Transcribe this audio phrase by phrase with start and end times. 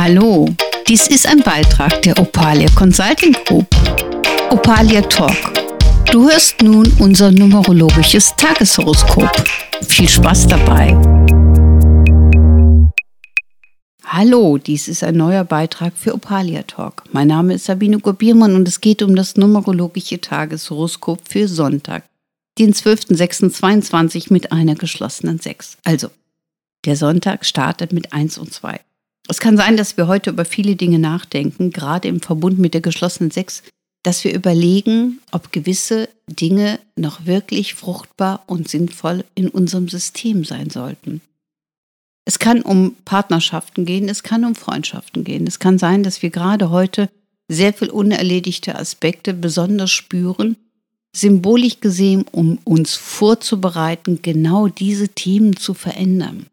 [0.00, 0.48] Hallo,
[0.86, 3.66] dies ist ein Beitrag der Opalia Consulting Group.
[4.48, 5.34] Opalia Talk.
[6.12, 9.28] Du hörst nun unser numerologisches Tageshoroskop.
[9.88, 10.96] Viel Spaß dabei.
[14.04, 17.02] Hallo, dies ist ein neuer Beitrag für Opalia Talk.
[17.10, 22.04] Mein Name ist Sabine Gobiermann und es geht um das numerologische Tageshoroskop für Sonntag,
[22.56, 25.78] den 12.06.22 mit einer geschlossenen 6.
[25.82, 26.10] Also,
[26.84, 28.78] der Sonntag startet mit 1 und 2.
[29.30, 32.80] Es kann sein, dass wir heute über viele Dinge nachdenken, gerade im Verbund mit der
[32.80, 33.62] geschlossenen 6,
[34.02, 40.70] dass wir überlegen, ob gewisse Dinge noch wirklich fruchtbar und sinnvoll in unserem System sein
[40.70, 41.20] sollten.
[42.24, 45.46] Es kann um Partnerschaften gehen, es kann um Freundschaften gehen.
[45.46, 47.10] Es kann sein, dass wir gerade heute
[47.48, 50.56] sehr viel unerledigte Aspekte besonders spüren,
[51.14, 56.46] symbolisch gesehen, um uns vorzubereiten, genau diese Themen zu verändern.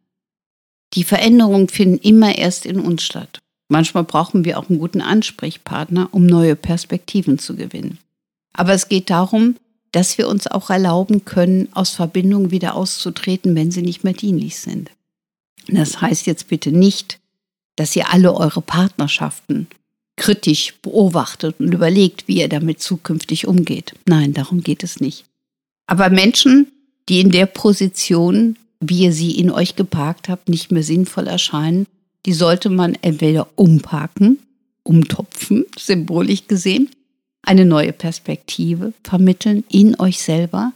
[0.96, 3.40] Die Veränderungen finden immer erst in uns statt.
[3.68, 7.98] Manchmal brauchen wir auch einen guten Ansprechpartner, um neue Perspektiven zu gewinnen.
[8.54, 9.56] Aber es geht darum,
[9.92, 14.58] dass wir uns auch erlauben können, aus Verbindungen wieder auszutreten, wenn sie nicht mehr dienlich
[14.58, 14.92] sind.
[15.68, 17.20] Das heißt jetzt bitte nicht,
[17.76, 19.68] dass ihr alle eure Partnerschaften
[20.18, 23.94] kritisch beobachtet und überlegt, wie ihr damit zukünftig umgeht.
[24.06, 25.26] Nein, darum geht es nicht.
[25.88, 26.72] Aber Menschen,
[27.10, 28.58] die in der Position
[28.90, 31.88] wie ihr sie in euch geparkt habt, nicht mehr sinnvoll erscheinen,
[32.26, 34.40] die sollte man entweder umparken,
[34.84, 36.90] umtopfen, symbolisch gesehen,
[37.44, 40.74] eine neue Perspektive vermitteln in euch selber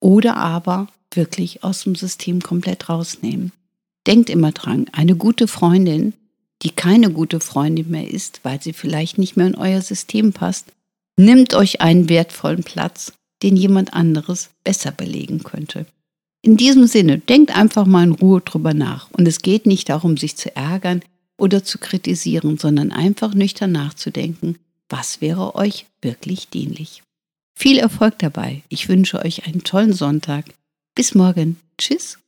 [0.00, 3.52] oder aber wirklich aus dem System komplett rausnehmen.
[4.06, 6.14] Denkt immer dran, eine gute Freundin,
[6.62, 10.72] die keine gute Freundin mehr ist, weil sie vielleicht nicht mehr in euer System passt,
[11.16, 15.86] nimmt euch einen wertvollen Platz, den jemand anderes besser belegen könnte.
[16.42, 19.10] In diesem Sinne, denkt einfach mal in Ruhe drüber nach.
[19.12, 21.02] Und es geht nicht darum, sich zu ärgern
[21.36, 27.02] oder zu kritisieren, sondern einfach nüchtern nachzudenken, was wäre euch wirklich dienlich.
[27.54, 28.62] Viel Erfolg dabei.
[28.68, 30.46] Ich wünsche euch einen tollen Sonntag.
[30.94, 31.60] Bis morgen.
[31.76, 32.18] Tschüss.